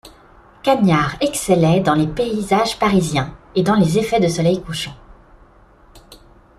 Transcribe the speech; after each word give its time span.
Cagniart 0.63 1.17
excellait 1.21 1.79
dans 1.81 1.93
les 1.93 2.07
paysages 2.07 2.79
parisiens, 2.79 3.37
et 3.53 3.61
dans 3.61 3.75
les 3.75 3.99
effets 3.99 4.19
de 4.19 4.27
soleil 4.29 4.59
couchant. 4.63 4.95